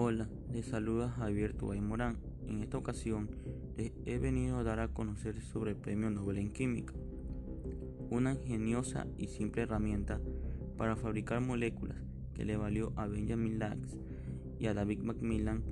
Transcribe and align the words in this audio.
Hola, 0.00 0.28
les 0.52 0.64
saluda 0.64 1.10
Javier 1.10 1.54
Tubay 1.54 1.80
Morán. 1.80 2.18
En 2.46 2.62
esta 2.62 2.78
ocasión 2.78 3.28
les 3.76 3.90
he 4.06 4.20
venido 4.20 4.58
a 4.58 4.62
dar 4.62 4.78
a 4.78 4.94
conocer 4.94 5.42
sobre 5.42 5.72
el 5.72 5.76
Premio 5.76 6.08
Nobel 6.08 6.38
en 6.38 6.52
Química, 6.52 6.94
una 8.08 8.34
ingeniosa 8.34 9.08
y 9.16 9.26
simple 9.26 9.62
herramienta 9.62 10.20
para 10.76 10.94
fabricar 10.94 11.40
moléculas 11.40 11.98
que 12.32 12.44
le 12.44 12.56
valió 12.56 12.92
a 12.94 13.08
Benjamin 13.08 13.58
Lacks 13.58 13.98
y 14.60 14.68
a 14.68 14.74
David 14.74 15.00
Macmillan 15.00 15.64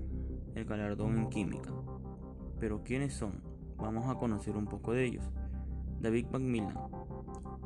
el 0.56 0.64
galardón 0.64 1.18
en 1.18 1.30
química. 1.30 1.72
Pero 2.58 2.82
¿quiénes 2.82 3.14
son? 3.14 3.40
Vamos 3.76 4.10
a 4.10 4.18
conocer 4.18 4.56
un 4.56 4.66
poco 4.66 4.92
de 4.92 5.04
ellos. 5.04 5.30
David 6.00 6.26
Macmillan 6.32 6.76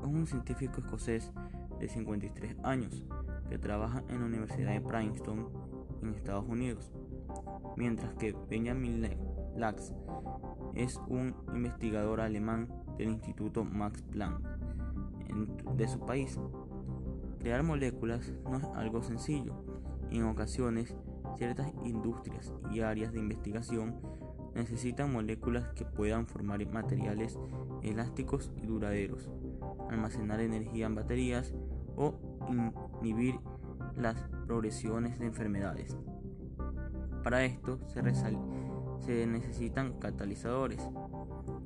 es 0.02 0.06
un 0.06 0.26
científico 0.26 0.82
escocés 0.82 1.32
de 1.78 1.88
53 1.88 2.56
años 2.64 3.02
que 3.48 3.58
trabaja 3.58 4.04
en 4.10 4.20
la 4.20 4.26
Universidad 4.26 4.74
de 4.74 4.82
Princeton 4.82 5.69
en 6.02 6.14
Estados 6.14 6.46
Unidos, 6.48 6.92
mientras 7.76 8.14
que 8.14 8.34
Benjamin 8.48 9.06
Lacks 9.56 9.92
es 10.74 11.00
un 11.08 11.34
investigador 11.54 12.20
alemán 12.20 12.68
del 12.96 13.08
Instituto 13.10 13.64
Max 13.64 14.02
Planck 14.02 14.40
de 15.76 15.88
su 15.88 16.00
país. 16.00 16.38
Crear 17.38 17.62
moléculas 17.62 18.32
no 18.50 18.58
es 18.58 18.64
algo 18.74 19.02
sencillo. 19.02 19.54
En 20.10 20.24
ocasiones, 20.24 20.94
ciertas 21.36 21.72
industrias 21.84 22.52
y 22.70 22.80
áreas 22.80 23.12
de 23.12 23.20
investigación 23.20 24.00
necesitan 24.54 25.12
moléculas 25.12 25.68
que 25.74 25.84
puedan 25.84 26.26
formar 26.26 26.64
materiales 26.66 27.38
elásticos 27.82 28.50
y 28.56 28.66
duraderos, 28.66 29.30
almacenar 29.88 30.40
energía 30.40 30.86
en 30.86 30.94
baterías 30.94 31.54
o 31.96 32.14
inhibir 33.00 33.38
las 33.96 34.16
progresiones 34.50 35.16
de 35.20 35.26
enfermedades. 35.26 35.96
Para 37.22 37.44
esto 37.44 37.78
se, 37.86 38.02
necesitan 39.24 39.92
catalizadores, 40.00 40.82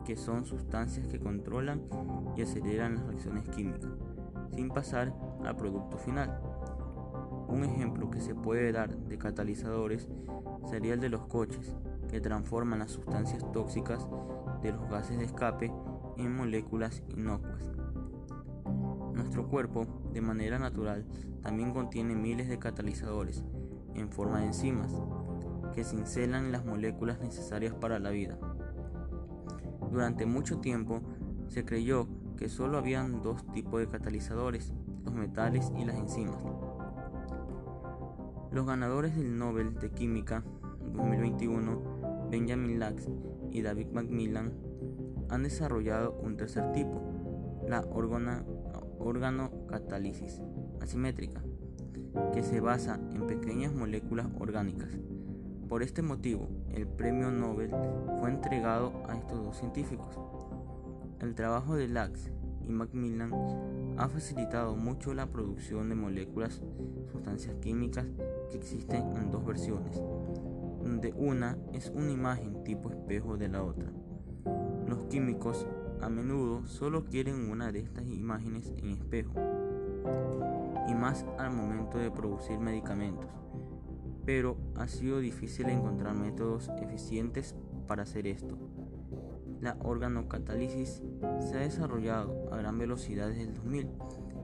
que 0.05 0.17
son 0.17 0.45
sustancias 0.45 1.07
que 1.07 1.19
controlan 1.19 1.81
y 2.37 2.43
aceleran 2.43 2.97
las 2.97 3.07
reacciones 3.07 3.49
químicas, 3.49 3.91
sin 4.55 4.69
pasar 4.69 5.15
al 5.47 5.57
producto 5.57 5.97
final. 5.97 6.39
Un 7.49 7.65
ejemplo 7.65 8.11
que 8.11 8.21
se 8.21 8.35
puede 8.35 8.71
dar 8.71 8.95
de 8.95 9.17
catalizadores 9.17 10.11
sería 10.69 10.93
el 10.93 11.01
de 11.01 11.09
los 11.09 11.25
coches, 11.25 11.75
que 12.11 12.21
transforman 12.21 12.81
las 12.81 12.91
sustancias 12.91 13.51
tóxicas 13.51 14.07
de 14.61 14.73
los 14.73 14.91
gases 14.91 15.19
de 15.19 15.25
escape 15.25 15.73
en 16.19 16.37
moléculas 16.37 17.03
inocuas. 17.09 17.63
Nuestro 19.15 19.49
cuerpo, 19.49 19.87
de 20.13 20.21
manera 20.21 20.59
natural, 20.59 21.07
también 21.41 21.73
contiene 21.73 22.15
miles 22.15 22.49
de 22.49 22.59
catalizadores 22.59 23.45
en 23.95 24.11
forma 24.11 24.41
de 24.41 24.47
enzimas 24.47 24.93
que 25.73 25.85
cincelan 25.85 26.53
las 26.53 26.65
moléculas 26.65 27.21
necesarias 27.21 27.75
para 27.75 27.99
la 27.99 28.11
vida. 28.11 28.39
Durante 29.91 30.27
mucho 30.27 30.59
tiempo 30.59 31.01
se 31.49 31.65
creyó 31.65 32.09
que 32.37 32.49
solo 32.49 32.79
habían 32.79 33.23
dos 33.23 33.47
tipos 33.53 33.81
de 33.81 33.89
catalizadores, 33.89 34.75
los 35.05 35.15
metales 35.15 35.73
y 35.77 35.85
las 35.85 35.97
enzimas. 35.97 36.43
Los 38.51 38.67
ganadores 38.67 39.17
del 39.17 39.39
Nobel 39.39 39.75
de 39.79 39.91
Química 39.91 40.45
2021, 40.93 42.29
Benjamin 42.31 42.79
Lacks 42.79 43.09
y 43.51 43.63
David 43.63 43.89
Macmillan, 43.93 44.53
han 45.29 45.43
desarrollado 45.43 46.19
un 46.23 46.37
tercer 46.37 46.73
tipo, 46.73 47.01
la 47.69 47.83
organocatálisis 48.99 50.43
asimétrica, 50.81 51.43
que 52.33 52.43
se 52.43 52.61
basa 52.61 53.01
en 53.15 53.27
pequeñas 53.27 53.73
moléculas 53.75 54.27
orgánicas. 54.39 54.91
Por 55.69 55.83
este 55.83 56.03
motivo, 56.03 56.49
el 56.71 56.87
premio 56.87 57.31
Nobel 57.31 57.71
fue 58.21 58.31
entregado 58.31 58.93
a 59.09 59.17
estos 59.17 59.45
dos 59.45 59.57
científicos. 59.57 60.19
El 61.21 61.35
trabajo 61.35 61.75
de 61.75 61.89
Lacks 61.89 62.31
y 62.63 62.69
Macmillan 62.71 63.33
ha 63.97 64.09
facilitado 64.09 64.77
mucho 64.77 65.15
la 65.15 65.27
producción 65.27 65.89
de 65.89 65.95
moléculas, 65.95 66.63
sustancias 67.11 67.57
químicas 67.57 68.07
que 68.51 68.57
existen 68.57 69.17
en 69.17 69.31
dos 69.31 69.45
versiones, 69.45 70.03
donde 70.83 71.13
una 71.17 71.59
es 71.73 71.91
una 71.91 72.13
imagen 72.13 72.63
tipo 72.65 72.91
espejo 72.91 73.37
de 73.37 73.49
la 73.49 73.63
otra. 73.63 73.91
Los 74.87 75.05
químicos 75.05 75.67
a 76.01 76.09
menudo 76.09 76.67
solo 76.67 77.05
quieren 77.05 77.51
una 77.51 77.73
de 77.73 77.81
estas 77.81 78.07
imágenes 78.07 78.73
en 78.79 78.91
espejo, 78.91 79.35
y 80.89 80.95
más 80.95 81.25
al 81.39 81.51
momento 81.51 81.99
de 81.99 82.11
producir 82.11 82.59
medicamentos, 82.59 83.31
pero 84.25 84.57
ha 84.77 84.89
sido 84.89 85.19
difícil 85.19 85.69
encontrar 85.69 86.15
métodos 86.15 86.71
eficientes 86.81 87.55
para 87.87 88.03
hacer 88.03 88.27
esto. 88.27 88.59
La 89.61 89.77
organocatálisis 89.83 91.03
se 91.41 91.57
ha 91.57 91.61
desarrollado 91.61 92.53
a 92.53 92.57
gran 92.57 92.79
velocidad 92.79 93.29
desde 93.29 93.45
el 93.45 93.55
2000 93.55 93.89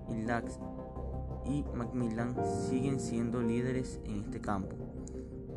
y 0.08 0.22
Lacks 0.22 0.58
y 1.44 1.64
Macmillan 1.74 2.34
siguen 2.68 3.00
siendo 3.00 3.42
líderes 3.42 4.00
en 4.04 4.20
este 4.20 4.40
campo, 4.40 4.76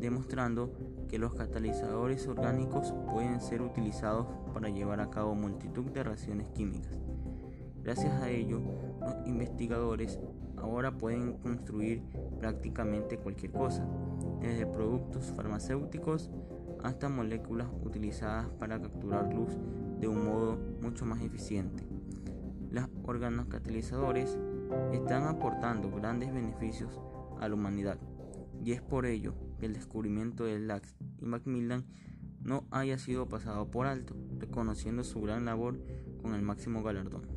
demostrando 0.00 0.72
que 1.06 1.18
los 1.18 1.34
catalizadores 1.34 2.26
orgánicos 2.26 2.94
pueden 3.12 3.40
ser 3.40 3.62
utilizados 3.62 4.26
para 4.52 4.68
llevar 4.68 5.00
a 5.00 5.10
cabo 5.10 5.34
multitud 5.34 5.84
de 5.90 6.02
reacciones 6.02 6.48
químicas. 6.50 6.98
Gracias 7.82 8.12
a 8.22 8.30
ello, 8.30 8.62
los 9.00 9.26
investigadores 9.26 10.18
ahora 10.56 10.96
pueden 10.96 11.34
construir 11.34 12.02
prácticamente 12.38 13.18
cualquier 13.18 13.52
cosa, 13.52 13.86
desde 14.40 14.66
productos 14.66 15.32
farmacéuticos 15.36 16.30
hasta 16.82 17.08
moléculas 17.08 17.68
utilizadas 17.82 18.48
para 18.58 18.80
capturar 18.80 19.32
luz 19.34 19.58
de 20.00 20.08
un 20.08 20.24
modo 20.24 20.58
mucho 20.80 21.04
más 21.04 21.20
eficiente. 21.22 21.86
Los 22.70 22.88
órganos 23.04 23.46
catalizadores 23.46 24.38
están 24.92 25.24
aportando 25.24 25.90
grandes 25.90 26.32
beneficios 26.32 27.00
a 27.40 27.48
la 27.48 27.54
humanidad 27.54 27.98
y 28.64 28.72
es 28.72 28.80
por 28.80 29.04
ello 29.04 29.34
que 29.58 29.66
el 29.66 29.74
descubrimiento 29.74 30.44
de 30.44 30.58
Lacks 30.58 30.94
y 31.20 31.26
Macmillan 31.26 31.84
no 32.40 32.66
haya 32.70 32.98
sido 32.98 33.28
pasado 33.28 33.70
por 33.70 33.86
alto, 33.86 34.16
reconociendo 34.38 35.04
su 35.04 35.20
gran 35.20 35.44
labor 35.44 35.78
con 36.22 36.34
el 36.34 36.42
máximo 36.42 36.82
galardón. 36.82 37.33